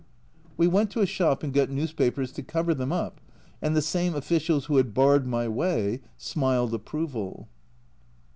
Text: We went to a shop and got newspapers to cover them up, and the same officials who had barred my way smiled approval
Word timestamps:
We 0.57 0.65
went 0.65 0.89
to 0.93 1.01
a 1.01 1.05
shop 1.05 1.43
and 1.43 1.53
got 1.53 1.69
newspapers 1.69 2.31
to 2.31 2.41
cover 2.41 2.73
them 2.73 2.91
up, 2.91 3.21
and 3.61 3.75
the 3.75 3.83
same 3.83 4.15
officials 4.15 4.65
who 4.65 4.77
had 4.77 4.95
barred 4.95 5.27
my 5.27 5.47
way 5.47 6.01
smiled 6.17 6.73
approval 6.73 7.47